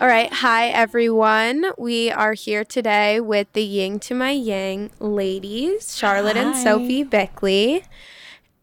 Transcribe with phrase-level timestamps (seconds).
[0.00, 0.32] All right.
[0.32, 1.72] Hi, everyone.
[1.76, 7.82] We are here today with the Yin to My Yang ladies, Charlotte and Sophie Bickley.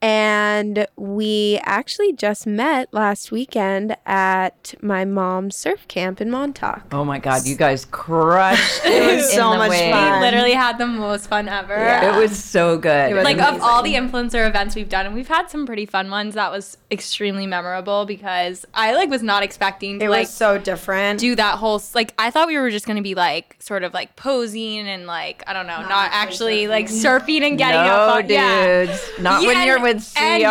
[0.09, 6.83] And we actually just met last weekend at my mom's surf camp in Montauk.
[6.91, 8.91] Oh my God, you guys crushed it.
[9.01, 9.91] It was so much waves.
[9.91, 10.19] fun.
[10.19, 11.73] We literally had the most fun ever.
[11.73, 13.09] It was so good.
[13.09, 15.87] It was like of all the influencer events we've done, and we've had some pretty
[15.87, 16.35] fun ones.
[16.35, 20.59] That was extremely memorable because I like was not expecting to It like was so
[20.59, 21.19] different.
[21.19, 24.15] do that whole like I thought we were just gonna be like sort of like
[24.15, 28.15] posing and like I don't know, not, actually like surfing and getting no, up.
[28.17, 28.85] on- yeah.
[28.85, 29.09] dudes.
[29.19, 30.19] Not Yeah, when you're with CR.
[30.19, 30.41] And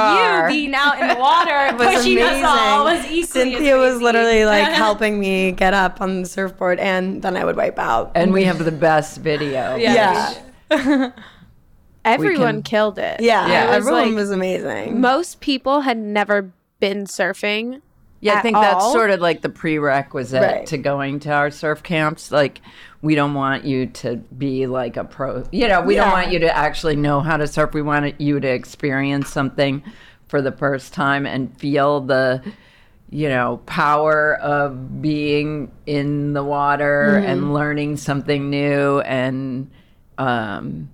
[0.51, 3.19] you being out in the water was pushing us all was amazing.
[3.19, 7.37] equally Cynthia as was literally like helping me get up on the surfboard, and then
[7.37, 8.13] I would wipe out.
[8.15, 9.77] and we have the best video.
[9.77, 10.35] Yeah.
[10.71, 11.11] yeah,
[12.05, 13.21] Everyone can- killed it.
[13.21, 13.65] yeah, Yeah.
[13.65, 15.01] It was everyone like- was amazing.
[15.01, 16.51] Most people had never
[16.81, 17.81] been surfing.
[18.21, 20.67] Yeah, I at think that's sort of like the prerequisite Right.
[20.69, 22.31] to going to our surf camps.
[22.33, 22.61] Like,
[23.05, 25.45] we don't want you to be like a pro.
[25.53, 27.75] You know, we don't want you to actually know how to surf.
[27.75, 29.83] We want you to experience something
[30.27, 32.43] for the first time and feel the,
[33.11, 37.27] you know, power of being in the water Mm-hmm.
[37.31, 39.71] and learning something new and,
[40.17, 40.89] um,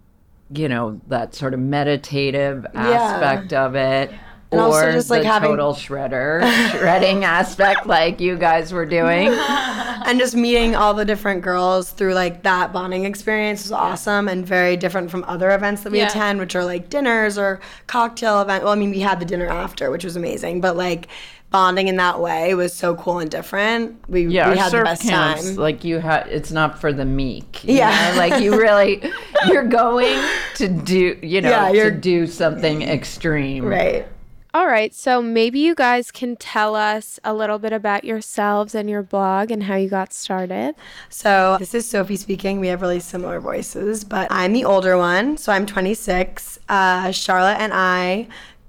[0.53, 4.11] you know, that sort of meditative aspect of it.
[4.53, 6.41] And or also just, like, the having- total shredder,
[6.73, 9.29] shredding aspect like you guys were doing.
[10.07, 14.45] and just meeting all the different girls through like that bonding experience was awesome and
[14.45, 16.09] very different from other events that we Yeah.
[16.09, 18.65] attend, which are like dinners or cocktail event.
[18.65, 21.07] Well, I mean, we had the dinner after, which was amazing, but like
[21.51, 23.97] bonding in that way was so cool and different.
[24.09, 25.57] We, Yeah, we had the best camps, time.
[25.57, 27.63] like you had, it's not for the meek.
[27.65, 28.13] you Yeah.
[28.13, 28.19] know?
[28.19, 29.03] like you really,
[29.49, 30.21] you're going
[30.57, 33.65] to do, you know, Yeah, to you're- do something extreme.
[33.65, 34.07] right.
[34.53, 34.93] All right.
[34.93, 39.53] So maybe you guys can tell us a little bit about yourselves and your blog
[39.53, 40.75] and how you got started.
[41.09, 42.59] So this is Sophie speaking.
[42.59, 46.59] We have really similar voices, but I'm the older one, so I'm 26.
[46.69, 48.27] Uh, Charlotte and I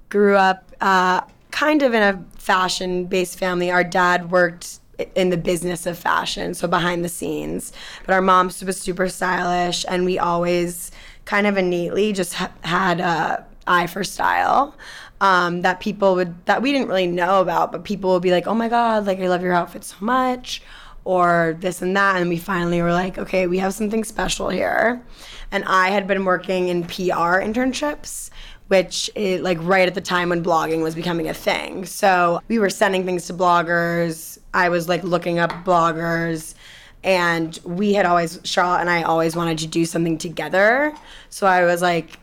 [0.08, 3.70] grew up uh, kind of in a fashion-based family.
[3.72, 4.78] Our dad worked
[5.16, 7.72] in the business of fashion, so behind the scenes,
[8.06, 10.92] but our mom was super stylish, and we always
[11.24, 14.74] kind of innately just ha- had a eye for style.
[15.22, 18.46] Um, that people would that we didn't really know about, but people would be like,
[18.48, 20.62] "Oh my god, like I love your outfit so much,"
[21.04, 22.20] or this and that.
[22.20, 25.02] And we finally were like, okay, we have something special here.
[25.50, 28.30] And I had been working in PR internships,
[28.68, 31.84] which it, like right at the time when blogging was becoming a thing.
[31.84, 34.38] So we were sending things to bloggers.
[34.54, 36.54] I was like looking up bloggers.
[37.04, 40.94] And we had always, Charlotte and I always wanted to do something together.
[41.30, 42.18] So I was like,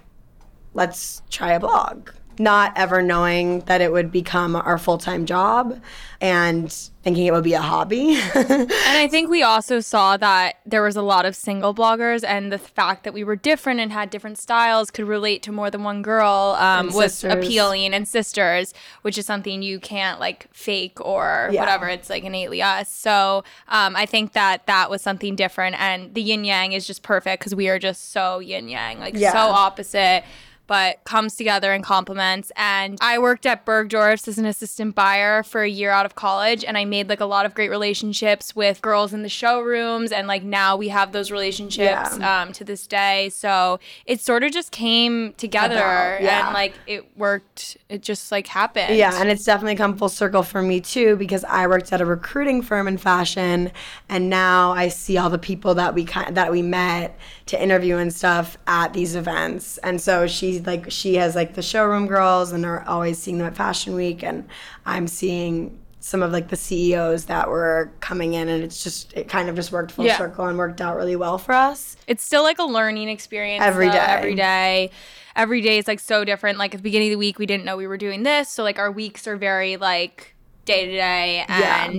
[0.73, 2.11] let's try a blog.
[2.41, 5.77] Not ever knowing that it would become our full time job
[6.21, 6.71] and
[7.03, 8.17] thinking it would be a hobby.
[8.33, 12.49] And I think we also saw that there was a lot of single bloggers, and
[12.51, 15.83] the fact that we were different and had different styles could relate to more than
[15.83, 17.45] one girl um, was sisters.
[17.45, 17.93] appealing.
[17.93, 21.59] And sisters, which is something you can't like fake or Yeah.
[21.61, 21.89] whatever.
[21.89, 22.89] It's like innately us.
[22.89, 27.03] So um, I think that that was something different, and the yin yang is just
[27.03, 29.33] perfect because we are just so yin yang, like Yeah.
[29.33, 30.23] so opposite.
[30.69, 32.51] But comes together and complements.
[32.55, 36.63] And I worked at Bergdorf's as an assistant buyer for a year out of college,
[36.63, 40.11] and I made like a lot of great relationships with girls in the showrooms.
[40.11, 42.41] And like now we have those relationships Yeah.
[42.41, 43.29] um, to this day.
[43.29, 46.45] So it sort of just came together, About, yeah.
[46.45, 47.77] and like it worked.
[47.89, 48.95] It just like happened.
[48.95, 52.05] Yeah, and it's definitely come full circle for me too because I worked at a
[52.05, 53.71] recruiting firm in fashion,
[54.07, 58.13] and now I see all the people that we that we met to interview and
[58.13, 59.79] stuff at these events.
[59.79, 60.27] And so
[60.65, 64.23] like, she has like the showroom girls, and are always seeing them at Fashion Week,
[64.23, 64.47] and
[64.85, 69.27] I'm seeing some of like the CEOs that were coming in, and it's just it
[69.27, 70.17] kind of just worked full Yeah.
[70.17, 71.97] circle and worked out really well for us.
[72.07, 73.97] it's still like a learning experience Every day.
[73.97, 74.91] every day
[75.35, 77.63] every day is like so different like at the beginning of the week we didn't
[77.65, 80.33] know we were doing this so like our weeks are very like
[80.65, 81.91] day to day Yeah.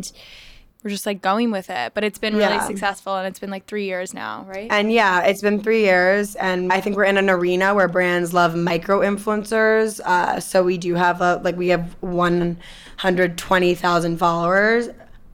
[0.83, 2.67] We're just like going with it but it's been really Yeah.
[2.67, 6.37] successful and it's been like three years now right And yeah, it's been three years,
[6.37, 10.01] and I think we're in an arena where brands love micro influencers.
[10.05, 12.59] Uh, so we do have a like we have one
[12.99, 14.89] hundred twenty thousand followers,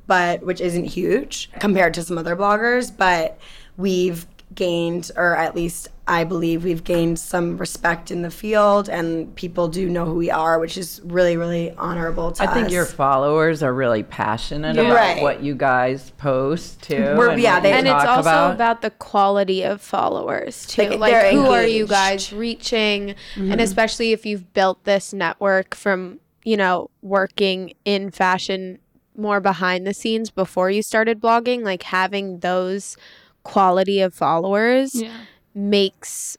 [0.07, 2.95] but which isn't huge compared to some other bloggers.
[2.97, 3.39] But
[3.77, 4.27] we've
[4.57, 9.67] gained, or at least I believe we've gained some respect in the field, and people
[9.69, 12.55] do know who we are, which is really, really honorable to I us.
[12.55, 14.83] think your followers are really passionate Yeah.
[14.83, 15.23] about Right.
[15.23, 17.15] what you guys post too.
[17.17, 18.55] We're- and yeah, they- and it's also about.
[18.55, 18.83] about.
[18.83, 20.83] the quality of followers too.
[20.83, 23.11] Like, Like, they're who are you guys reaching?
[23.37, 23.61] And mm-hmm.
[23.61, 28.79] especially if you've built this network from, you know, working in fashion
[29.17, 32.97] more behind the scenes before you started blogging, like having those
[33.47, 35.13] quality of followers Yeah.
[35.55, 36.37] makes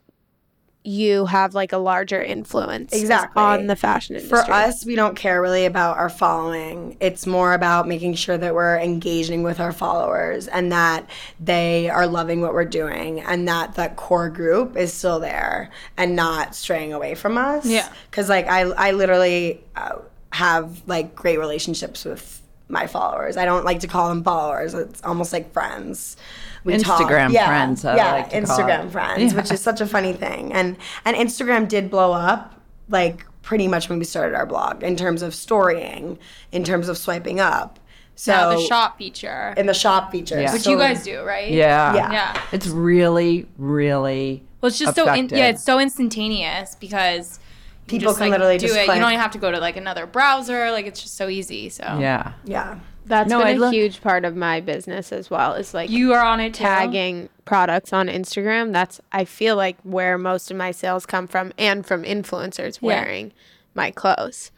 [0.83, 3.41] you have like a larger influence Exactly.
[3.43, 4.39] on the fashion industry.
[4.45, 6.95] For us, we don't care really about our following.
[7.01, 11.09] It's more about making sure that we're engaging with our followers and that
[11.41, 16.15] they are loving what we're doing and that that core group is still there and
[16.15, 17.65] not straying away from us.
[17.65, 17.89] Yeah.
[18.09, 19.97] Because like I, I literally uh,
[20.31, 23.37] have like great relationships with my followers.
[23.37, 24.73] I don't like to call them followers.
[24.73, 26.17] It's almost like friends.
[26.63, 28.91] We Instagram yeah, friends, I yeah, like to Instagram it.
[28.91, 29.39] friends, Yeah.
[29.41, 30.51] which is such a funny thing.
[30.53, 30.75] And
[31.05, 32.53] and Instagram did blow up
[32.89, 36.19] like pretty much when we started our blog in terms of storying,
[36.51, 37.79] in terms of swiping up.
[38.15, 40.51] So Now the shop feature, in the shop feature, Yeah.
[40.51, 41.49] which So- you guys do, right?
[41.51, 42.11] yeah, Yeah.
[42.11, 42.41] Yeah.
[42.51, 44.43] It's really, really.
[44.59, 47.46] Well, it's just so in, yeah, it's so instantaneous because you
[47.87, 48.85] People just, can like, literally do just it.
[48.85, 48.95] click.
[48.97, 50.71] You don't even have to go to like another browser.
[50.71, 51.69] Like it's just so easy.
[51.69, 52.33] So Yeah.
[52.45, 52.79] Yeah.
[53.05, 55.53] That's No, been I a lo- huge part of my business as well.
[55.53, 56.63] Is like you are on it too?
[56.63, 58.73] tagging products on Instagram.
[58.73, 63.31] That's I feel like where most of my sales come from and from influencers wearing
[63.75, 64.51] my clothes.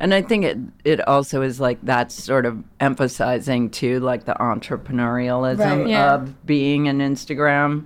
[0.00, 4.34] And I think it it also is like that's sort of emphasizing too, like the
[4.34, 5.88] entrepreneurialism Right.
[5.88, 6.14] Yeah.
[6.14, 7.84] of being an Instagram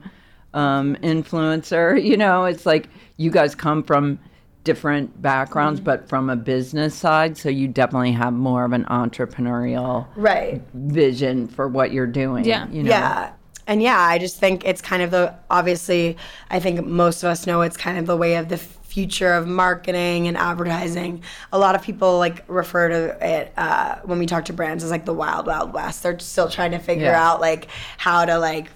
[0.54, 2.02] um, influencer.
[2.10, 4.18] You know, it's like you guys come from
[4.64, 10.06] different backgrounds, but from a business side, so you definitely have more of an entrepreneurial
[10.16, 10.60] Right.
[10.74, 12.44] vision for what you're doing.
[12.44, 12.66] Yeah.
[12.68, 12.90] you know?
[12.90, 13.30] Yeah.
[13.66, 16.16] And yeah, I just think it's kind of the obviously,
[16.50, 19.46] I think most of us know it's kind of the way of the future of
[19.46, 21.22] marketing and advertising.
[21.52, 24.90] A lot of people like refer to it uh, when we talk to brands as
[24.90, 26.02] like the wild, wild west.
[26.02, 27.30] They're still trying to figure Yeah.
[27.30, 27.68] out like
[27.98, 28.66] how to like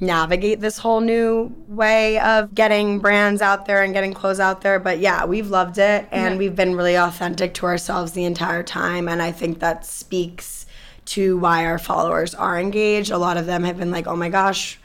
[0.00, 4.78] navigate this whole new way of getting brands out there and getting clothes out there.
[4.80, 9.08] But yeah, we've loved it and we've been really authentic to ourselves the entire time.
[9.08, 10.64] And I think that speaks
[11.06, 13.10] to why our followers are engaged.
[13.10, 14.78] A lot of them have been like, oh my gosh,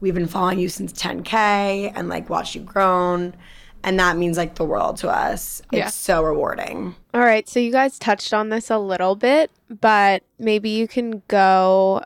[0.00, 3.34] we've been following you since 10K and like watched you grown.
[3.84, 5.62] And that means like the world to us.
[5.72, 5.86] It's Yeah.
[5.88, 6.94] so rewarding.
[7.14, 11.22] All right, so you guys touched on this a little bit, but maybe you can
[11.28, 12.02] go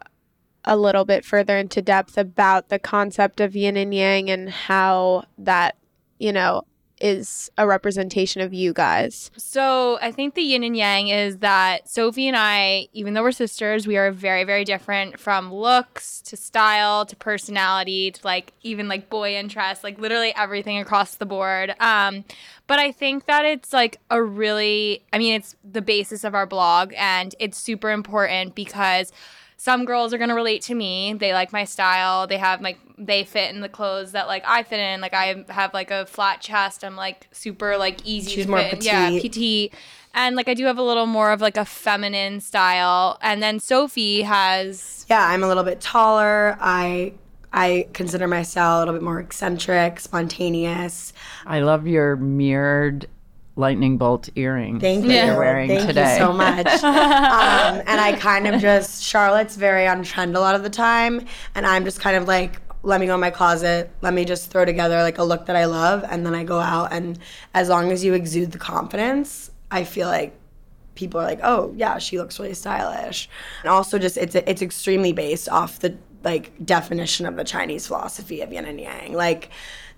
[0.65, 5.25] a little bit further into depth about the concept of yin and yang and how
[5.39, 5.77] that,
[6.19, 6.65] you know,
[7.03, 9.33] is a representation of you guys.
[9.37, 13.33] So I think the yin and yang is that Sophie and I, even though we're
[13.33, 18.87] sisters, we are very, very different from looks to style to personality to like even
[18.87, 21.75] like boy interest, like literally everything across the board.
[21.81, 22.25] Um,
[22.69, 26.47] but I think that it's like a really, I mean, it's the basis of our
[26.47, 29.13] blog and it's super important because
[29.63, 31.15] some girls are gonna relate to me.
[31.15, 32.27] They like my style.
[32.27, 35.01] They have like they fit in the clothes that like I fit in.
[35.01, 36.83] Like I have like a flat chest.
[36.83, 38.33] I'm like super like easy.
[38.33, 38.83] She's to more fit in.
[38.83, 39.23] Yeah, petite.
[39.23, 39.75] petite.
[40.15, 43.19] And like I do have a little more of like a feminine style.
[43.23, 46.59] And then Sophie has Yeah, I'm a little bit taller.
[46.61, 47.13] I
[47.53, 51.13] I consider myself a little bit more eccentric, spontaneous.
[51.47, 53.07] I love your mirrored
[53.57, 54.81] lightning bolt earring.
[54.81, 55.13] Thank you.
[55.13, 56.13] that you're wearing Thank today.
[56.13, 56.67] you so much.
[56.85, 61.27] um, and I kind of just Charlotte's very on trend a lot of the time,
[61.55, 64.51] and I'm just kind of like, let me go in my closet, let me just
[64.51, 66.93] throw together like a look that I love, and then I go out.
[66.93, 67.19] And
[67.55, 70.35] as long as you exude the confidence, I feel like
[70.95, 73.29] people are like, oh yeah, she looks really stylish.
[73.63, 78.41] And also just it's it's extremely based off the like definition of the Chinese philosophy
[78.41, 79.13] of yin and yang.
[79.15, 79.51] Like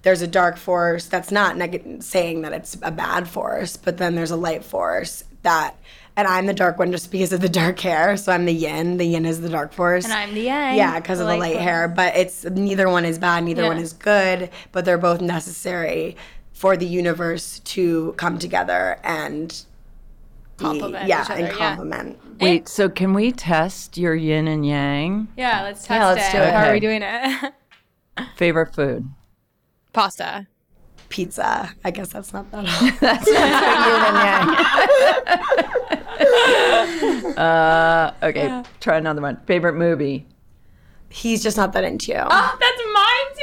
[0.02, 4.14] there's a dark force that's not neg- saying that it's a bad force, but then
[4.14, 5.76] there's a light force that
[6.16, 8.98] and I'm the dark one just because of the dark hair, so I'm the yin.
[8.98, 10.04] The yin is the dark force.
[10.04, 10.76] and I'm the yang.
[10.76, 11.88] Yeah, because of the light hair.
[11.88, 13.68] But it's neither one is bad, neither Yeah.
[13.68, 16.16] one is good, but they're both necessary
[16.52, 19.64] for the universe to come together and
[20.56, 21.58] Complement yeah, each other, and yeah.
[21.68, 22.18] complement.
[22.40, 25.28] Wait, so can we test your yin and yang?
[25.36, 26.32] Yeah, let's test Yeah, let's it.
[26.32, 26.52] do it.
[26.52, 27.52] How are we doing it?
[28.36, 29.08] Favorite food?
[29.92, 30.46] Pasta.
[31.08, 31.74] Pizza.
[31.84, 32.94] I guess that's not that hard.
[33.00, 34.16] That's yin and
[37.34, 37.36] yang.
[37.38, 39.38] uh, okay, try another one.
[39.46, 40.26] Favorite movie?
[41.08, 42.18] He's just not that into you.
[42.18, 42.82] Oh, that's
[43.24, 43.34] mine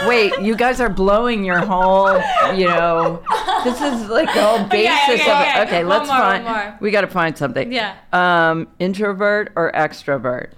[0.00, 0.08] too.
[0.08, 2.12] Wait, you guys are blowing your whole,
[2.54, 3.22] you know,
[3.64, 5.66] this is like the whole basis okay, of it.
[5.68, 6.78] Okay, One let's more, one find, more.
[6.80, 7.72] we got to find something.
[7.72, 7.96] Yeah.
[8.12, 10.50] Um, introvert or extrovert?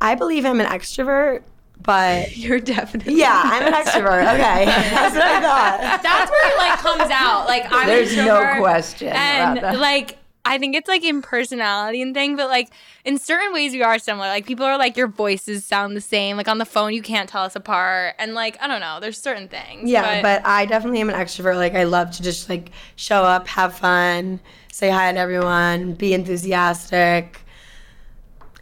[0.00, 1.42] I believe I'm an extrovert,
[1.82, 4.22] but You're definitely yeah, I'm an extrovert.
[4.34, 6.02] Okay, that's what I thought.
[6.02, 7.46] That's where it like comes out.
[7.46, 9.80] Like I'm an There's no question And about that.
[9.80, 10.18] like
[10.50, 12.70] I think it's like in personality and thing, but like
[13.04, 14.26] in certain ways we are similar.
[14.26, 16.36] Like people are like your voices sound the same.
[16.36, 18.16] Like on the phone you can't tell us apart.
[18.18, 19.88] And like I don't know, there's certain things.
[19.88, 21.54] Yeah, but I definitely am an extrovert.
[21.54, 24.40] Like I love to just like show up, have fun,
[24.72, 27.42] say hi to everyone, be enthusiastic.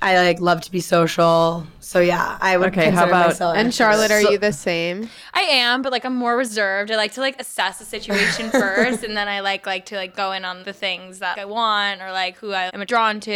[0.03, 1.67] I like love to be social.
[1.89, 5.09] So yeah, I would Okay, how about- myself And Charlotte, are So- you the same?
[5.33, 6.91] I am, but like I'm more reserved.
[6.91, 10.15] I like to like assess the situation first, and then I like like to like
[10.15, 13.33] go in on the things that I want or like who I am drawn to.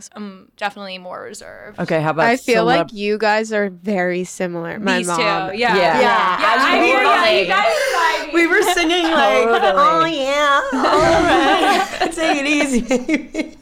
[0.00, 1.78] So I'm definitely more reserved.
[1.78, 4.80] Okay, how about I feel celeb- like you guys are very similar.
[4.80, 5.18] My These mom.
[5.18, 5.76] two, yeah, Yeah.
[5.76, 6.54] Yeah, yeah.
[6.58, 7.08] I hear ya.
[7.14, 7.40] totally.
[7.42, 8.32] You guys are vibing.
[8.34, 9.72] We were singing like, Totally.
[9.76, 12.80] oh yeah, all right, take it easy,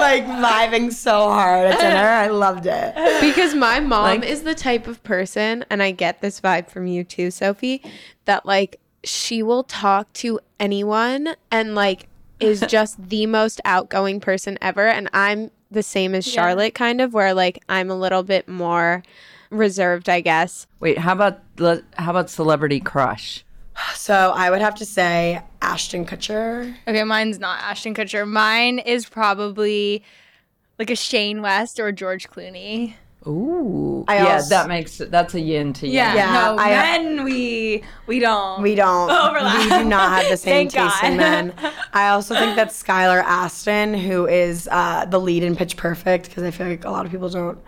[0.00, 2.08] like vibing so hard at dinner.
[2.08, 2.94] I loved it.
[3.20, 6.86] because my mom Like- is the type of person and i get this vibe from
[6.86, 7.82] you too sophie
[8.24, 12.08] that like she will talk to anyone and like
[12.40, 17.12] is just the most outgoing person ever and i'm the same as charlotte kind of
[17.14, 19.02] where like i'm a little bit more
[19.50, 21.40] reserved i guess Wait, how about
[21.96, 23.42] how about celebrity crush?
[23.94, 26.74] So I would have to say Ashton Kutcher.
[26.86, 28.28] Okay, mine's not Ashton Kutcher.
[28.28, 30.04] Mine is probably
[30.78, 32.94] like a Shane West or George Clooney.
[33.26, 35.94] Ooh, I yeah, als- that makes that's a yin to yin.
[35.94, 38.62] Yeah, no, I- men we we don't.
[38.62, 39.10] We don't.
[39.10, 39.58] Overlap.
[39.70, 41.54] We do not have the same Thank taste in men.
[41.92, 46.42] I also think that Skylar Astin, who is uh, the lead in Pitch Perfect, because
[46.42, 47.58] I feel like a lot of people don't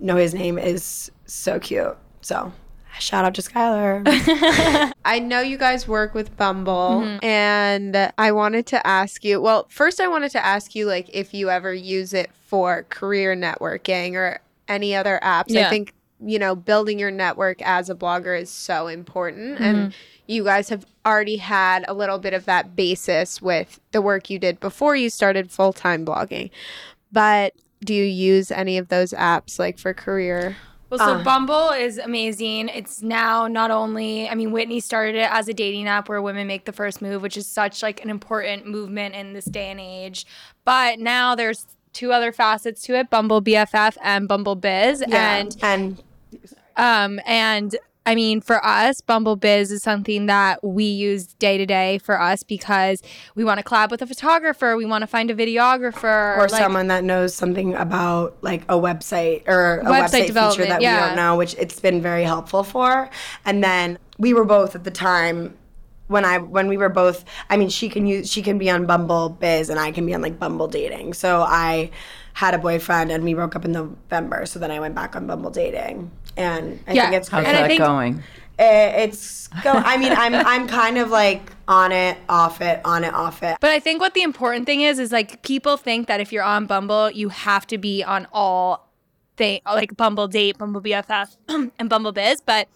[0.00, 1.96] know his name, is so cute.
[2.22, 2.52] So
[2.98, 4.02] shout out to Skylar.
[5.04, 10.00] I know you guys work with Bumble and I wanted to ask you, well, first
[10.00, 14.40] I wanted to ask you like if you ever use it for career networking or
[14.68, 15.56] any other apps.
[15.56, 19.90] I think, you know, building your network as a blogger is so important and mm-hmm.
[20.26, 24.38] you guys have already had a little bit of that basis with the work you
[24.38, 26.50] did before you started full-time blogging.
[27.10, 30.56] But do you use any of those apps like for career?
[30.90, 31.22] Well, so uh.
[31.22, 32.68] Bumble is amazing.
[32.68, 36.46] It's now not only, I mean, Whitney started it as a dating app where women
[36.46, 39.80] make the first move, which is such like an important movement in this day and
[39.80, 40.26] age.
[40.64, 41.66] But now there's
[41.98, 45.02] two other facets to it: Bumble BFF and Bumble Biz.
[45.10, 46.02] And and
[46.76, 47.76] um, and
[48.06, 52.18] I mean, for us, Bumble Biz is something that we use day to day for
[52.18, 53.02] us because
[53.34, 56.52] we want to collab with a photographer, we want to find a videographer, or like-
[56.52, 61.02] someone that knows something about like a website or a Website website, feature that yeah.
[61.02, 63.10] we don't know, which it's been very helpful for.
[63.44, 65.57] And then we were both at the time
[66.08, 68.84] when I when we were both I mean she can use she can be on
[68.86, 71.14] Bumble Biz and I can be on like Bumble dating.
[71.14, 71.90] So I
[72.34, 74.46] had a boyfriend and we broke up in November.
[74.46, 76.10] So then I went back on Bumble dating.
[76.36, 77.02] And I Yeah.
[77.04, 77.48] think it's How's great.
[77.48, 78.22] And I that think- going?
[78.60, 83.12] It's go I mean I'm I'm kind of like on it, off it, on it,
[83.14, 83.56] off it.
[83.60, 86.42] But I think what the important thing is is like people think that if you're
[86.44, 88.88] on Bumble, you have to be on all
[89.36, 91.36] thing like Bumble Date, Bumble BFF,
[91.78, 92.66] and Bumble Biz, but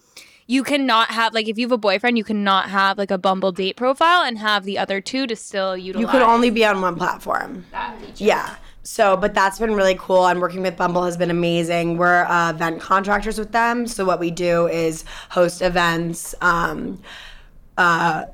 [0.47, 3.51] you cannot have like if you have a boyfriend, you cannot have like a Bumble
[3.51, 6.01] Date profile and have the other two to still utilize.
[6.01, 7.65] You could only be on one platform.
[7.71, 8.23] that feature.
[8.23, 8.55] Yeah.
[8.85, 10.27] So, but that's been really cool.
[10.27, 11.97] And working with Bumble has been amazing.
[11.97, 13.87] We're uh, event contractors with them.
[13.87, 17.01] So, what we do is host events, um,
[17.77, 18.25] uh,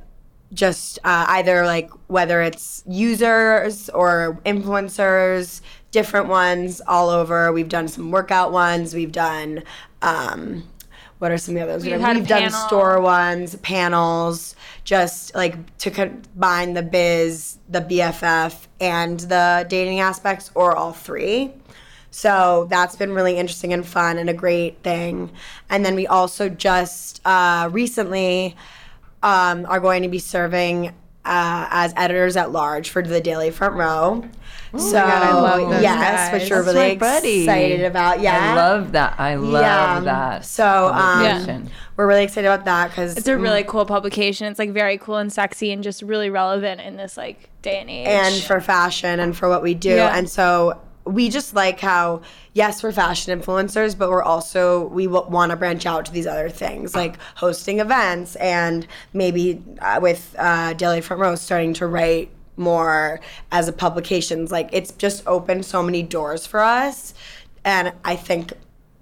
[0.51, 5.61] just uh, either like whether it's users or influencers,
[5.91, 7.51] different ones all over.
[7.51, 8.95] We've done some workout ones.
[8.95, 9.63] We've done,
[10.01, 10.63] um,
[11.19, 11.85] what are some of the others?
[11.85, 19.19] We've We've done store ones, panels, just like to combine the biz, the BFF, and
[19.19, 21.53] the dating aspects, or all three.
[22.11, 25.29] So that's been really interesting and fun and a great thing.
[25.69, 28.55] And then we also just uh, recently
[29.21, 30.93] um, are going to be serving
[31.29, 34.25] uh, as editors at large for the Daily Front Row.
[34.77, 36.41] so God, I love those yes, guys.
[36.41, 38.19] which we're really excited about.
[38.19, 39.15] Yeah, I love that.
[39.19, 39.99] I love Yeah.
[40.01, 40.45] that.
[40.45, 41.69] So um, publication.
[41.97, 44.47] we're really excited about that because It's a really cool publication.
[44.47, 47.89] It's like very cool and sexy and just really relevant in this like day and
[47.89, 48.07] age.
[48.07, 49.89] and for fashion and for what we do.
[49.95, 50.15] Yeah.
[50.17, 52.21] And so we just like how
[52.53, 56.27] yes, we're fashion influencers, but we're also we w- want to branch out to these
[56.27, 61.87] other things like hosting events and maybe uh, with uh, Daily Front Row starting to
[61.87, 63.19] write more
[63.51, 64.51] as a publications.
[64.51, 67.13] Like it's just opened so many doors for us,
[67.63, 68.53] and I think.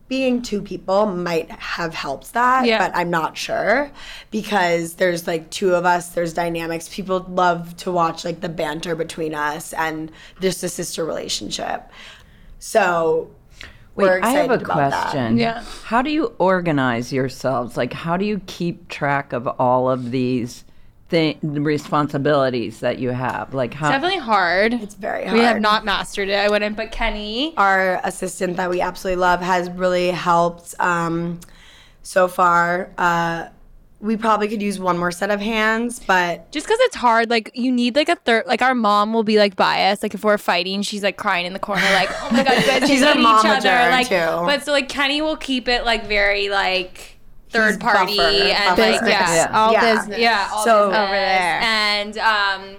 [0.08, 2.78] Being two people might have helped that, Yeah.
[2.78, 3.92] but I'm not sure
[4.32, 6.88] because there's like two of us, there's dynamics.
[6.90, 10.10] People love to watch like the banter between us and
[10.40, 11.90] just a sister relationship.
[12.60, 13.32] So
[13.96, 15.02] we're I have a about that.
[15.12, 15.38] question.
[15.38, 15.64] Yeah.
[15.84, 17.76] How do you organize yourselves?
[17.76, 20.64] Like, how do you keep track of all of these
[21.10, 23.54] thi- responsibilities that you have?
[23.54, 23.90] Like, how?
[23.90, 24.74] Definitely hard.
[24.74, 25.38] It's very hard.
[25.38, 26.36] We have not mastered it.
[26.36, 27.54] I wouldn't, but Kenny.
[27.58, 31.40] our assistant that we absolutely love has really helped um,
[32.04, 32.90] so far.
[32.98, 33.48] Uh,
[34.00, 37.50] we probably could use one more set of hands, but Just because it's hard, like
[37.56, 38.46] you need like a third.
[38.46, 40.04] Like our mom will be like biased.
[40.04, 42.68] Like if we're fighting, she's like crying in the corner, like oh my god, you
[42.68, 43.90] guys She's hate a each other.
[43.90, 44.16] Like, too.
[44.16, 47.17] but so like Kenny will keep it like very like
[47.50, 48.82] third party buffer, and buffer.
[48.92, 49.52] like yeah, Yeah.
[49.54, 49.96] All Yeah.
[49.96, 50.20] business.
[50.20, 51.04] yeah, all So- business.
[51.04, 51.60] Over there.
[51.62, 52.76] And um,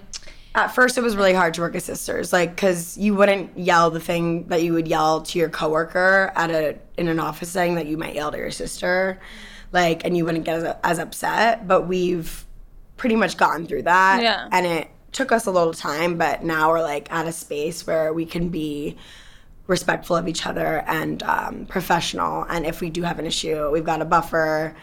[0.55, 3.89] at first it was really hard to work as sisters, like because you wouldn't yell
[3.91, 7.75] the thing that you would yell to your coworker at a in an office setting
[7.75, 9.19] that you might yell to your sister,
[9.71, 11.67] like, and you wouldn't get as, as upset.
[11.67, 12.45] But we've
[12.97, 14.47] pretty much gotten through that, Yeah.
[14.51, 18.11] and it took us a little time, but now we're like at a space where
[18.13, 18.97] we can be
[19.69, 22.43] respectful of each other and um, professional.
[22.49, 24.75] And if we do have an issue, we've got a buffer,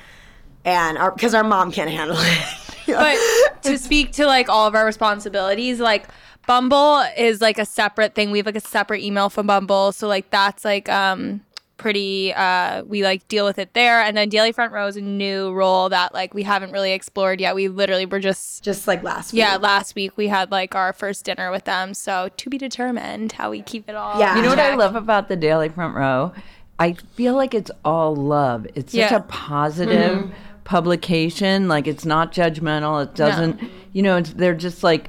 [0.65, 2.47] and because our mom can't handle it.
[2.87, 6.07] but to speak to like all of our responsibilities, like
[6.47, 8.31] Bumble is like a separate thing.
[8.31, 11.43] We have like a separate email from Bumble, so like that's like um
[11.77, 15.01] pretty uh we like deal with it there and then daily front row is a
[15.01, 19.03] new role that like we haven't really explored yet we literally were just just like
[19.03, 19.41] last week.
[19.41, 23.33] yeah last week we had like our first dinner with them so to be determined
[23.33, 24.37] how we keep it all Yeah.
[24.37, 26.33] you know what I love about the Daily Front Row?
[26.79, 28.67] I feel like it's all love.
[28.75, 29.17] It's such Yeah.
[29.17, 30.31] a positive
[30.65, 31.69] publication.
[31.69, 33.03] Like, it's not judgmental.
[33.05, 33.61] It doesn't,
[33.93, 35.09] you know, it's, they're just like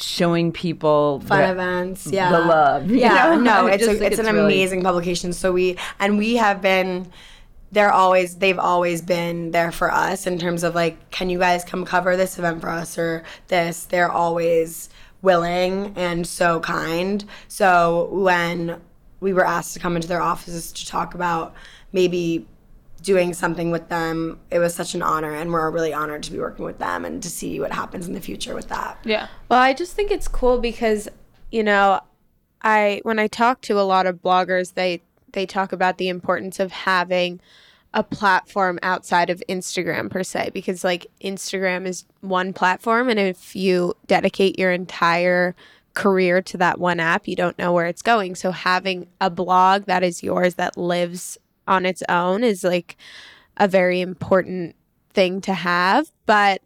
[0.00, 2.30] showing people fun that- events yeah.
[2.30, 3.34] the love, you yeah.
[3.36, 3.40] Know?
[3.40, 5.32] no it's a, it's, it's an really- amazing publication.
[5.32, 7.10] So we and we have been
[7.70, 11.64] they're always they've always been there for us in terms of like can you guys
[11.64, 13.84] come cover this event for us or this?
[13.84, 14.88] They're always
[15.20, 17.24] willing and so kind.
[17.48, 18.80] So when
[19.20, 21.54] we were asked to come into their offices to talk about
[21.92, 22.46] maybe
[23.02, 26.38] doing something with them it was such an honor and we're really honored to be
[26.38, 29.60] working with them and to see what happens in the future with that yeah Well,
[29.60, 31.08] I just think it's cool because,
[31.50, 32.00] you know,
[32.62, 35.00] I when I talk to a lot of bloggers, they
[35.32, 37.40] they talk about the importance of having
[37.94, 43.56] a platform outside of Instagram per se because like Instagram is one platform and if
[43.56, 45.54] you dedicate your entire
[45.94, 48.34] career to that one app, you don't know where it's going.
[48.34, 52.96] So having a blog that is yours that lives on its own is like
[53.56, 54.74] a very important
[55.10, 56.62] thing to have, but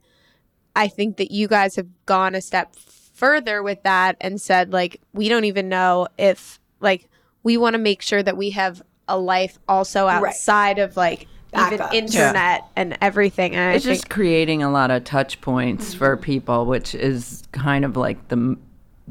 [0.74, 5.00] I think that you guys have gone a step further with that and said like
[5.12, 7.08] we don't even know if like
[7.42, 11.78] we want to make sure that we have a life also outside of like even
[11.78, 11.94] Backups.
[11.94, 13.54] internet and everything.
[13.54, 15.98] And It's I think just creating a lot of touch points mm-hmm.
[15.98, 18.62] for people, which is kind of like the m-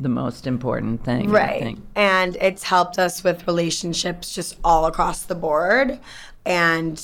[0.02, 1.30] the most important thing.
[1.30, 1.80] I right think.
[1.96, 6.00] and it's helped us with relationships just all across the board
[6.46, 7.02] and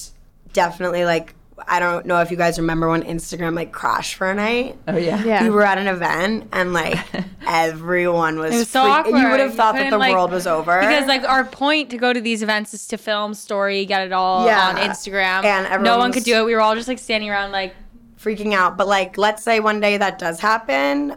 [0.54, 1.36] definitely like
[1.68, 4.96] i don't know if you guys remember when instagram like crashed for a night Oh
[4.98, 5.24] yeah.
[5.24, 5.44] Yeah.
[5.44, 6.98] we were at an event and like
[7.48, 9.20] everyone was, It was so freak- awkward.
[9.22, 11.98] you would have thought that the like- world was over Because like our point to
[11.98, 14.70] go to these events is to film story, get it all Yeah.
[14.70, 15.44] on Instagram.
[15.44, 16.46] And no one could do it.
[16.46, 17.76] We were all just like standing around like
[18.20, 21.16] freaking out but like let's say one day that does happen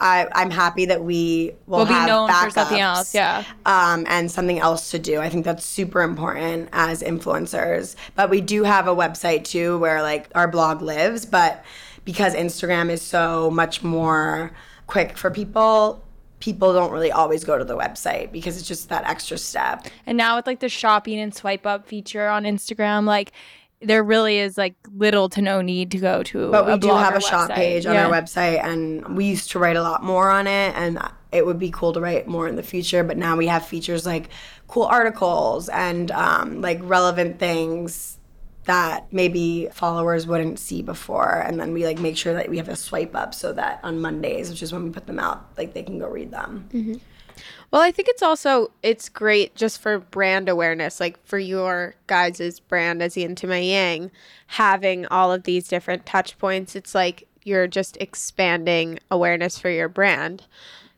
[0.00, 2.80] I, I'm happy that we will we'll be have for something backups.
[2.80, 3.14] else.
[3.14, 3.44] Yeah.
[3.64, 5.20] um, and something else to do.
[5.20, 7.96] I think that's super important as influencers.
[8.14, 11.24] But we do have a website too where like our blog lives.
[11.24, 11.64] But
[12.04, 14.52] because Instagram is so much more
[14.86, 16.04] quick for people,
[16.40, 19.86] people don't really always go to the website because it's just that extra step.
[20.06, 23.32] And now with like the shopping and swipe up feature on Instagram, like
[23.82, 26.50] there really is like little to no need to go to.
[26.50, 28.06] But we do have a shop page on Yeah.
[28.06, 30.98] our website, and we used to write a lot more on it, and
[31.32, 33.04] it would be cool to write more in the future.
[33.04, 34.30] But now we have features like
[34.66, 38.18] cool articles and um, like relevant things
[38.64, 42.68] that maybe followers wouldn't see before, and then we like make sure that we have
[42.68, 45.72] a swipe up so that on Mondays, which is when we put them out, like
[45.74, 46.68] they can go read them.
[47.70, 52.60] Well, I think it's also it's great just for brand awareness, like for your guys'
[52.60, 54.10] brand as Yin to my Yang,
[54.48, 56.76] having all of these different touch points.
[56.76, 60.44] It's like you're just expanding awareness for your brand.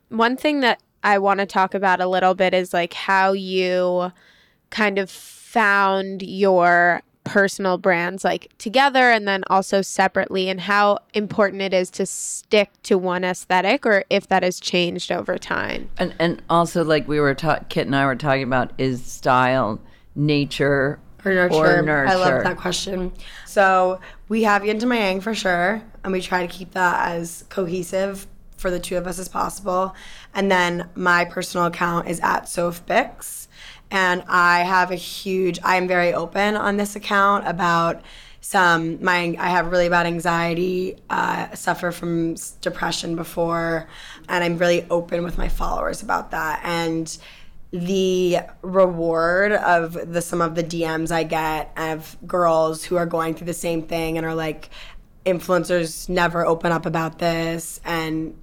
[0.09, 4.12] One thing that I want to talk about a little bit is like how you
[4.70, 11.62] kind of found your personal brands like together and then also separately and how important
[11.62, 15.88] it is to stick to one aesthetic or if that has changed over time.
[15.99, 19.81] And and also like we were ta- Kit and I were talking about is style
[20.14, 21.55] nature Or nurture.
[21.55, 22.12] Or nurture.
[22.12, 23.12] I love that question.
[23.47, 27.11] So we have Yin to my Yang for sure, and we try to keep that
[27.11, 29.95] as cohesive for the two of us as possible.
[30.35, 33.47] And then my personal account is at Soph Bix,
[33.90, 38.03] And I have a huge, I'm very open on this account about
[38.40, 43.88] some my I have really bad anxiety, uh, suffer from depression before,
[44.29, 46.61] and I'm really open with my followers about that.
[46.62, 47.18] And
[47.72, 53.35] the reward of the some of the DMs I get of girls who are going
[53.35, 54.70] through the same thing and are like,
[55.27, 58.35] influencers never open up about this and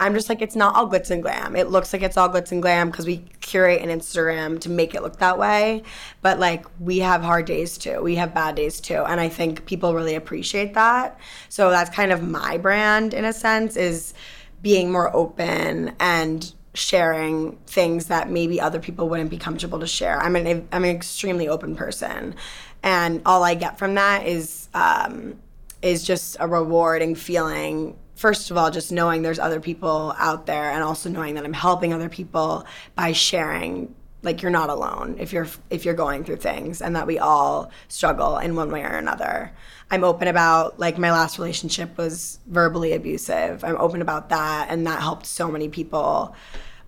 [0.00, 1.54] I'm just like, it's not all glitz and glam.
[1.54, 4.94] It looks like it's all glitz and glam because we curate an Instagram to make
[4.94, 5.82] it look that way.
[6.22, 8.00] But like, we have hard days too.
[8.02, 9.04] We have bad days too.
[9.04, 11.20] And I think people really appreciate that.
[11.50, 14.14] So that's kind of my brand in a sense is
[14.62, 20.18] being more open and sharing things that maybe other people wouldn't be comfortable to share.
[20.18, 22.36] I'm an, I'm an extremely open person.
[22.82, 25.38] And all I get from that is, um,
[25.82, 30.70] is just a rewarding feeling first of all just knowing there's other people out there
[30.70, 35.32] and also knowing that i'm helping other people by sharing like you're not alone if
[35.32, 38.96] you're if you're going through things and that we all struggle in one way or
[38.96, 39.52] another.
[39.90, 43.64] I'm open about like my last relationship was verbally abusive.
[43.64, 46.34] I'm open about that and that helped so many people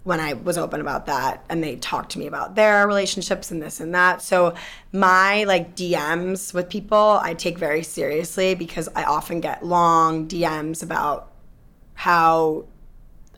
[0.05, 3.62] when I was open about that and they talked to me about their relationships and
[3.62, 4.21] this and that.
[4.21, 4.55] So
[4.93, 10.83] my like DMs with people I take very seriously because I often get long DMs
[10.83, 11.31] about
[11.95, 12.65] how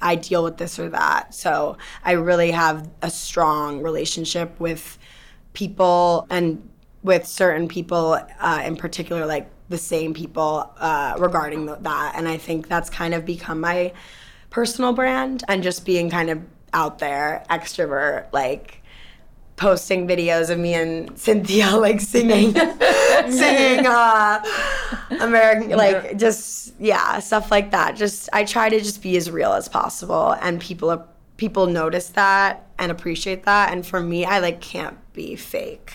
[0.01, 1.35] I deal with this or that.
[1.35, 4.99] So I really have a strong relationship with
[5.53, 6.69] people and
[7.03, 12.15] with certain people uh, in particular, like the same people uh, regarding that.
[12.17, 13.93] And I think that's kind of become my
[14.51, 16.41] personal brand and just being kind of
[16.75, 18.83] out there, extrovert, like
[19.57, 22.53] posting videos of me and Cynthia like singing
[23.31, 24.43] singing uh
[25.21, 27.97] American like just yeah, stuff like that.
[27.97, 31.07] Just I try to just be as real as possible and people
[31.37, 35.93] people notice that and appreciate that and for me I like can't be fake.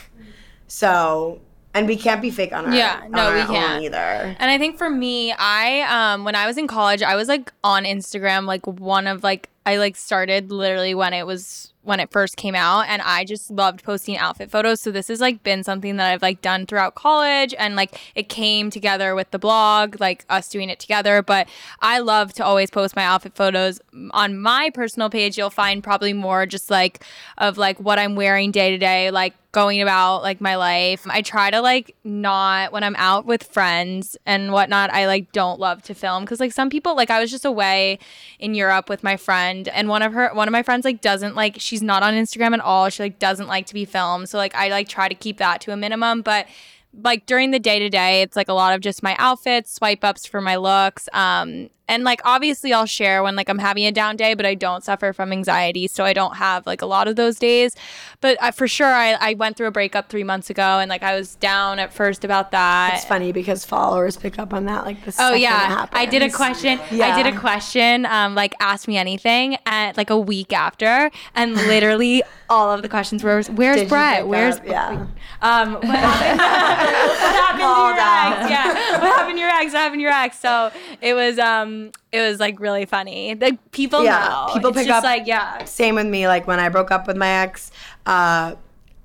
[0.67, 1.41] So
[1.73, 3.83] and we can't be fake on our Yeah, no, our we own can't.
[3.83, 4.35] either.
[4.39, 5.81] And I think for me, I
[6.13, 9.49] um when I was in college, I was like on Instagram like one of like
[9.65, 13.49] I like started literally when it was when it first came out and I just
[13.49, 14.81] loved posting outfit photos.
[14.81, 18.29] So this has like been something that I've like done throughout college and like it
[18.29, 21.47] came together with the blog, like us doing it together, but
[21.79, 23.79] I love to always post my outfit photos
[24.11, 25.37] on my personal page.
[25.37, 27.03] You'll find probably more just like
[27.37, 31.07] of like what I'm wearing day to day, like going about like my life.
[31.09, 35.59] I try to like not when I'm out with friends and whatnot, I like don't
[35.59, 37.97] love to film because like some people like I was just away
[38.37, 41.35] in Europe with my friend and one of her one of my friends like doesn't
[41.35, 42.89] like she's not on Instagram at all.
[42.89, 44.29] She like doesn't like to be filmed.
[44.29, 46.21] So like I like try to keep that to a minimum.
[46.21, 46.47] But
[46.93, 50.03] like during the day to day, it's like a lot of just my outfits, swipe
[50.03, 51.07] ups for my looks.
[51.13, 54.55] Um, and like obviously I'll share when like I'm having a down day, but I
[54.55, 57.75] don't suffer from anxiety, so I don't have like a lot of those days.
[58.21, 61.03] But I, for sure, I, I went through a breakup three months ago, and like
[61.03, 62.93] I was down at first about that.
[62.95, 66.29] It's funny because followers pick up on that like the Oh yeah, I did a
[66.29, 66.79] question.
[66.79, 71.55] I did a question, um, like ask me anything, at like a week after, and
[71.67, 74.27] literally all of the questions were, "Where's Did Brett?
[74.27, 74.65] Where's up?
[74.65, 75.07] yeah.
[75.41, 78.41] um, what happened, what happened to your out.
[78.41, 78.49] ex?
[78.49, 79.73] Yeah, what happened to your ex?
[79.73, 80.39] What happened to your ex?
[80.39, 80.71] So
[81.01, 81.78] it was, um,
[82.11, 83.35] it was like really funny.
[83.35, 84.53] Like people Yeah, know.
[84.53, 85.63] people it's pick just up- like yeah.
[85.65, 86.27] Same with me.
[86.27, 87.71] Like when I broke up with my ex,
[88.05, 88.55] uh,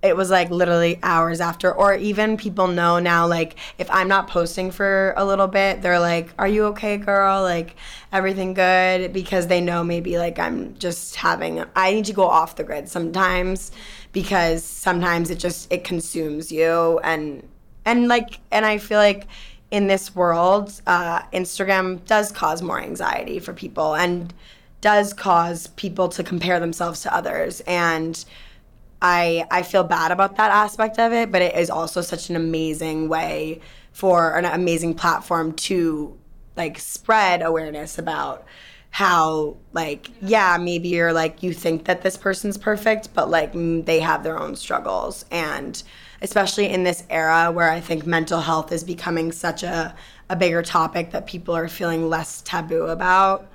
[0.02, 3.26] it was like literally hours after, or even people know now.
[3.26, 7.40] Like if I'm not posting for a little bit, they're like, "Are you okay, girl?
[7.42, 7.74] Like
[8.12, 11.64] everything good?" Because they know maybe like I'm just having.
[11.74, 13.72] I need to go off the grid sometimes
[14.12, 17.42] because sometimes it just it consumes you and
[17.86, 19.26] and like and I feel like
[19.70, 24.32] in this world, uh, Instagram does cause more anxiety for people and
[24.80, 27.60] does cause people to compare themselves to others.
[27.66, 28.22] And
[29.00, 32.36] I I feel bad about that aspect of it, but it is also such an
[32.36, 33.60] amazing way
[33.92, 36.18] for an amazing platform to
[36.56, 38.46] like spread awareness about
[38.90, 44.00] how like yeah maybe you're like you think that this person's perfect but like they
[44.00, 45.24] have their own struggles.
[45.30, 45.82] And
[46.22, 49.94] especially in this era where i think mental health is becoming such a,
[50.28, 53.48] a bigger topic that people are feeling less taboo about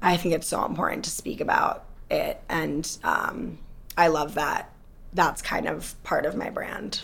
[0.00, 2.40] i think it's so important to speak about it.
[2.48, 3.58] And um,
[3.96, 4.71] i love that
[5.14, 7.02] that's kind of part of my brand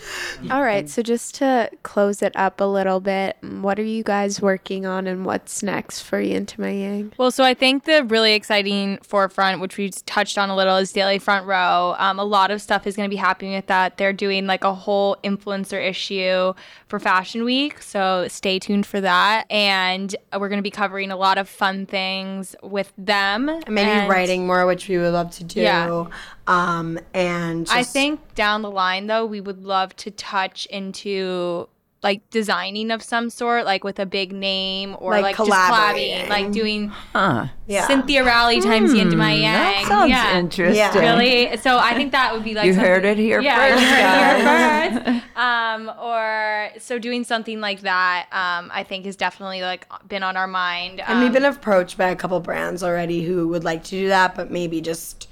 [0.49, 4.41] All right, so just to close it up a little bit, what are you guys
[4.41, 7.13] working on and what's next for Yin to My Yang?
[7.17, 10.91] Well, so I think the really exciting forefront, which we touched on a little, is
[10.91, 11.95] Daily Front Row.
[11.99, 13.97] Um, a lot of stuff is going to be happening with that.
[13.97, 16.53] They're doing like a whole influencer issue
[16.87, 19.45] for Fashion Week, so stay tuned for that.
[19.51, 23.45] And we're going to be covering a lot of fun things with them.
[23.67, 26.05] maybe And writing more which we would love to do Yeah.
[26.47, 31.67] um, and I just- think down the line though, we would love to touch into
[32.01, 36.27] like designing of some sort, like with a big name or Like like, just collaborating.
[36.27, 37.47] collabing, like doing Huh.
[37.67, 37.85] Yeah.
[37.87, 39.43] Cynthia Rowley times Yin Hmm, my Yang.
[39.51, 40.39] That sounds yeah.
[40.39, 40.77] interesting.
[40.77, 40.97] Yeah.
[40.97, 41.57] Really?
[41.57, 43.87] So I think that would be like You something- heard it here yeah, first, you
[43.89, 45.37] heard it here first.
[45.37, 50.37] Um, or so doing something like that, um, I think has definitely like been on
[50.37, 51.01] our mind.
[51.01, 54.07] And we've Um, been approached by a couple brands already who would like to do
[54.07, 55.27] that, but maybe just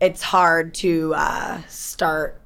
[0.00, 2.40] it's hard to uh, start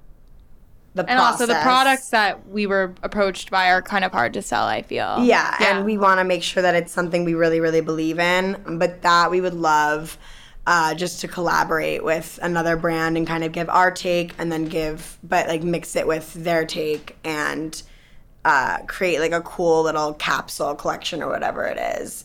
[0.95, 4.43] the and also the products that we were approached by are kind of hard to
[4.43, 4.67] sell.
[4.67, 5.19] I feel.
[5.23, 8.79] Yeah, and we want to make sure that it's something we really, really believe in.
[8.79, 10.19] But that we would love
[10.67, 14.67] uh, just to collaborate with another brand and kind of give our take and then
[14.67, 17.83] give, but like mix it with their take and
[18.45, 22.25] uh, create like a cool little capsule collection or whatever it is.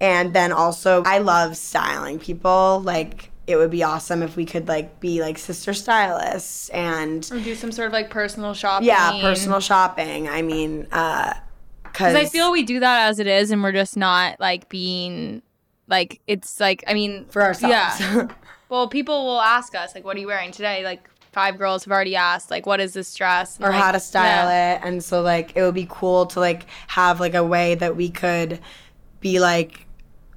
[0.00, 2.80] And then also, I love styling people.
[2.84, 7.38] Like, it would be awesome if we could like be like sister stylists and Or
[7.38, 8.88] do some sort of like personal shopping.
[8.88, 10.28] yeah, personal shopping.
[10.28, 11.34] I mean, uh,
[11.82, 15.42] Because I feel we do that as it is, and we're just not like being
[15.88, 18.00] like it's like I mean for ourselves.
[18.00, 18.28] Yeah.
[18.70, 21.92] Well, people will ask us like, "What are you wearing today?" Like five girls have
[21.92, 24.76] already asked like, "What is this dress?" And, or like, how to style yeah.
[24.76, 27.94] it and so like it would be cool to like have like a way that
[27.94, 28.58] we could
[29.20, 29.86] be like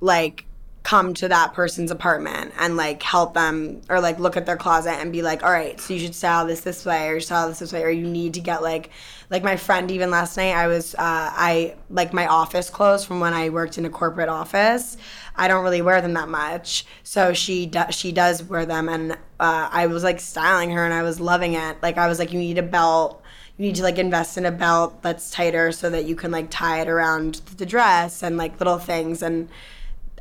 [0.02, 0.46] like
[0.88, 4.94] come to that person's apartment and like help them or like look at their closet
[4.94, 7.60] and be like all right so you should style this this way or style this
[7.60, 8.90] this way or you need to get like
[9.30, 13.20] like my friend even last night i was uh, i like my office clothes from
[13.20, 14.96] when i worked in a corporate office
[15.36, 16.86] i don't really wear them that much.
[17.04, 20.94] So she do- she does wear them and uh, i was like styling her and
[20.94, 21.76] i was loving it.
[21.82, 23.22] Like i was like you need a belt.
[23.58, 26.48] You need to like invest in a belt that's tighter so that you can like
[26.50, 29.22] tie it around the dress and like little things.
[29.22, 29.50] And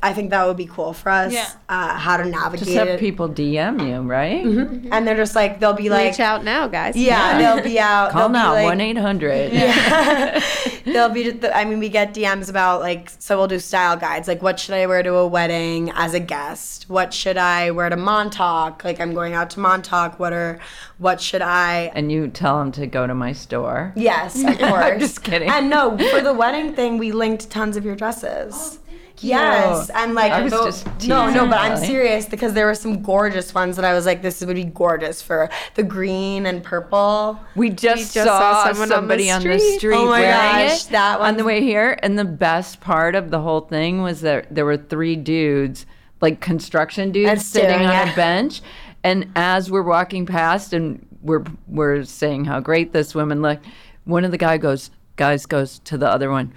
[0.03, 1.33] I think that would be cool for us.
[1.33, 1.49] Yeah.
[1.67, 2.99] Uh, how to navigate Just have it.
[2.99, 4.45] people DM you, right?
[4.45, 6.95] and they're just like they'll be like Reach out now, guys.
[6.95, 8.11] Yeah, they'll be out.
[8.11, 9.51] Call now, 1 800.
[9.53, 10.39] Yeah.
[10.85, 11.39] they'll be.
[11.51, 14.27] I mean, we get DMs about like, so we'll do style guides.
[14.27, 16.89] Like, what should I wear to a wedding as a guest?
[16.89, 18.83] What should I wear to Montauk?
[18.83, 20.19] Like, I'm going out to Montauk.
[20.19, 20.59] What are,
[20.99, 21.91] what should I?
[21.95, 23.93] And you tell them to go to my store.
[23.95, 24.61] Yes, of course.
[24.83, 25.49] I'm just kidding.
[25.49, 28.79] And no, for the wedding thing, we linked tons of your dresses.
[29.23, 32.65] Yes, and like I was the- just no, no, teasing, but I'm serious because there
[32.65, 36.45] were some gorgeous ones that I was like, this would be gorgeous for the green
[36.45, 37.39] and purple.
[37.55, 39.77] We just, just saw saw, someone on the somebody on the street.
[39.79, 41.97] street, Oh my wearing gosh, it that on the way here.
[42.03, 45.85] And the best part of the whole thing was that there were three dudes,
[46.21, 48.61] like construction dudes, And sitting on at- a bench.
[49.03, 53.65] And as we're walking past and we're we're saying how great this woman looked,
[54.05, 56.53] one of the guy goes, guys goes to the other one.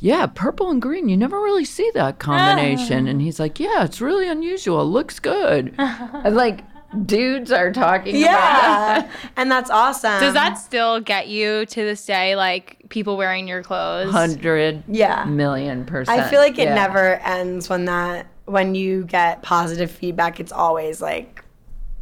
[0.00, 1.08] Yeah, purple and green.
[1.08, 3.06] You never really see that combination.
[3.10, 4.84] And he's like, Yeah, it's really unusual.
[4.90, 5.74] Looks good.
[5.78, 6.64] And like
[7.06, 9.04] dudes are talking about that.
[9.06, 10.18] Yeah, and that's awesome.
[10.20, 14.10] Does that still get you to this day, like people wearing your clothes?
[14.10, 15.24] hundred Yeah.
[15.26, 16.18] million percent.
[16.20, 16.74] I feel like it Yeah.
[16.74, 20.40] never ends when that when you get positive feedback.
[20.40, 21.44] It's always like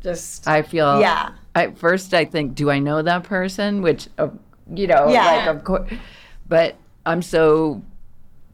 [0.03, 1.01] just I feel.
[1.01, 1.33] Yeah.
[1.55, 3.83] At first, I think, do I know that person?
[3.83, 4.29] Which, uh,
[4.73, 5.25] you know, Yeah.
[5.25, 5.91] like of course,
[6.49, 7.83] but I'm so,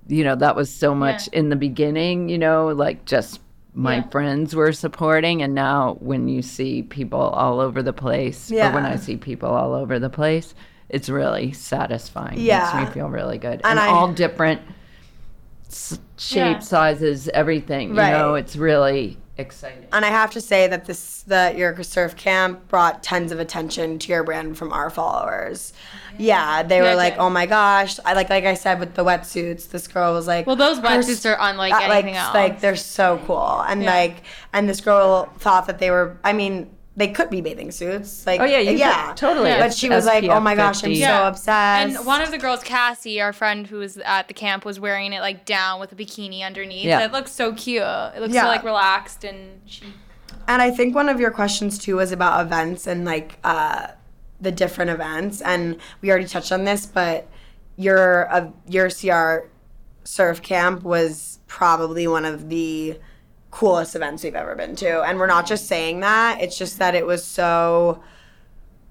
[0.09, 1.39] you know, that was so much Yeah.
[1.41, 2.29] in the beginning.
[2.29, 3.41] You know, like just
[3.75, 4.03] my Yeah.
[4.11, 8.85] friends were supporting, and now when you see people all over the place, or when
[8.87, 10.55] I see people all over the place,
[10.89, 12.39] it's really satisfying.
[12.39, 12.71] Yeah.
[12.75, 14.61] makes me feel really good, And and, I- all different
[15.67, 16.59] s- shape, Yeah.
[16.61, 17.95] sizes, everything.
[17.97, 18.11] Right.
[18.11, 19.87] You know, it's really exciting.
[19.93, 23.99] And I have to say that this that your surf camp brought tons of attention
[24.01, 25.73] to your brand from our followers.
[26.19, 28.95] Yeah, they were Yeah, it like, "Oh my gosh!" I like like I said with
[28.95, 29.71] the wetsuits.
[29.71, 32.35] This girl was like, Well, those wetsuits are unlike anything like, else.
[32.35, 33.93] Like they're so cool, and Yeah.
[33.95, 36.17] like and this girl thought that they were.
[36.23, 38.25] I mean, they could be bathing suits.
[38.27, 39.51] Like Oh, yeah, you could- yeah, totally.
[39.51, 39.59] Yeah.
[39.61, 40.95] But she was like, "Oh my gosh, I'm 50.
[41.01, 41.29] so Yeah.
[41.29, 44.79] obsessed." And one of the girls, Cassie, our friend who was at the camp, was
[44.79, 46.85] wearing it like down with a bikini underneath.
[46.85, 47.05] Yeah.
[47.05, 47.83] It looks so cute.
[47.83, 48.43] It looks Yeah.
[48.43, 49.83] so like relaxed and she.
[50.47, 53.89] And I think one of your questions too was about events and like uh,
[54.41, 55.41] the different events.
[55.41, 57.27] And we already touched on this, but
[57.77, 59.49] your uh, your CR
[60.05, 62.99] surf camp was probably one of the
[63.55, 65.03] coolest events we've ever been to.
[65.03, 68.03] And we're not just saying that; it's just that it was so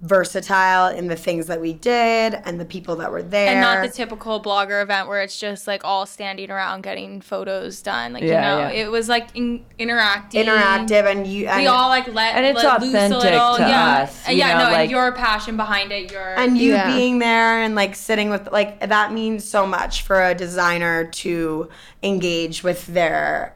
[0.01, 3.47] versatile in the things that we did and the people that were there.
[3.47, 7.81] And not the typical blogger event where it's just like all standing around getting photos
[7.81, 8.11] done.
[8.11, 8.69] Like, you know, yeah.
[8.71, 10.45] it was like in- interacting.
[10.45, 13.55] interactive and you and, We all like let, And it's let loose a authentic little.
[13.55, 14.03] to yeah.
[14.03, 16.37] us, you yeah, know, no, like- and your passion behind it, your.
[16.37, 16.93] and you Yeah.
[16.93, 21.69] being there and like sitting with like that means so much for a designer to
[22.01, 23.55] engage with their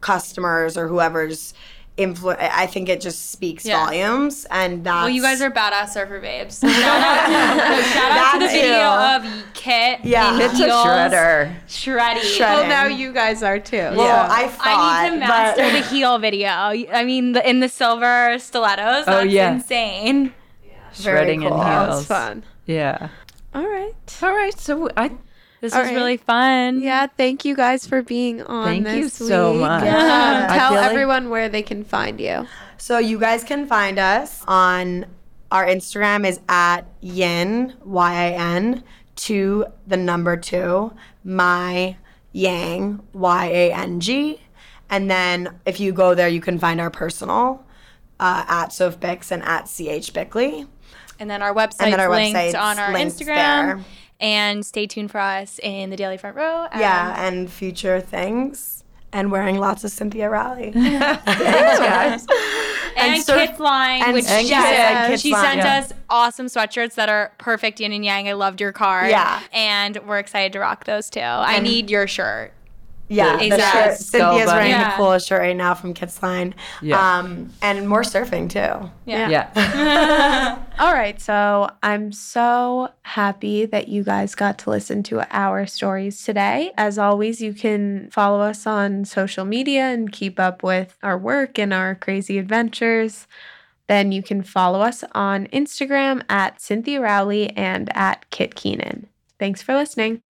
[0.00, 1.54] customers or whoever's
[1.96, 2.38] influence.
[2.42, 3.84] I think it just speaks Yeah.
[3.86, 6.60] volumes, and that's Well, you guys are badass surfer babes.
[6.64, 7.28] Shout out,
[7.68, 10.00] no, shout out to the That video of Kit.
[10.04, 10.34] Yeah.
[10.34, 11.54] in It's a heels, shredder.
[11.66, 12.20] Shreddy.
[12.20, 13.78] Shred- Well, now you guys are too.
[13.78, 14.28] Well, Yeah.
[14.30, 16.48] I thought, I need to master but- the heel video.
[16.50, 19.04] I mean, the, in the silver stilettos.
[19.06, 19.52] Oh, That's yeah.
[19.52, 20.34] insane.
[20.96, 21.58] Very Shredding in cool.
[21.58, 22.06] That was heels.
[22.06, 22.44] fun.
[22.66, 23.08] Yeah.
[23.54, 23.94] All right.
[24.22, 24.58] All right.
[24.58, 25.12] So I
[25.60, 25.94] This All was right.
[25.96, 26.80] really fun.
[26.82, 29.60] Yeah, thank you guys for being on Thank you this so week.
[29.62, 29.84] much.
[29.84, 30.46] Yeah.
[30.50, 32.46] Tell feel like- everyone where they can find you.
[32.78, 35.06] So you guys can find us on
[35.50, 38.82] our Instagram is at yin y i n
[39.16, 40.92] to the number two
[41.24, 41.96] my
[42.32, 44.40] yang y a n g,
[44.90, 47.64] and then if you go there, you can find our personal
[48.20, 50.66] uh, at Soph Bix and at ch Bickley.
[51.18, 53.26] And then our website's And then our linked website's on our Instagram.
[53.26, 53.84] there.
[54.20, 56.66] And stay tuned for us in the Daily Front Row.
[56.72, 60.70] And Yeah, and future things, and wearing lots of Cynthia Rowley.
[61.26, 62.26] guys.
[62.98, 65.42] And, and surf- Kit's line, and- which and she, yes, said- and Kit's she line,
[65.44, 65.78] sent yeah.
[65.80, 68.26] us awesome sweatshirts that are perfect yin and yang.
[68.28, 69.10] I loved your card.
[69.10, 69.40] Yeah.
[69.52, 71.20] And we're excited to rock those too.
[71.20, 72.52] I need your shirt.
[73.08, 73.98] Yeah, The the shirt.
[73.98, 74.58] Skull Cynthia's bunny.
[74.58, 74.90] wearing Yeah.
[74.90, 76.54] the coolest shirt right now from Kit's line.
[76.82, 77.18] Yeah.
[77.18, 78.90] Um, and more surfing too.
[79.04, 79.28] Yeah.
[79.54, 80.58] Yeah.
[80.78, 86.22] All right, so I'm so happy that you guys got to listen to our stories
[86.24, 86.72] today.
[86.76, 91.58] As always, you can follow us on social media and keep up with our work
[91.58, 93.26] and our crazy adventures.
[93.86, 99.06] Then you can follow us on Instagram at Cynthia Rowley and at Kit Keenan.
[99.38, 100.22] Thanks for listening.